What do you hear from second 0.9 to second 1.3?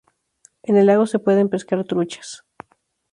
se